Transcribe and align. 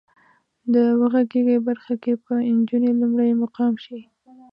د 0.73 0.75
وغږېږئ 0.99 1.57
برخه 1.67 1.93
کې 2.03 2.13
به 2.23 2.33
انجونې 2.51 2.91
لومړی 2.99 3.29
مقام 3.43 3.73
شي. 3.83 3.99